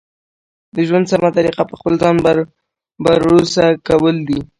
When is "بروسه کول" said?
3.05-4.15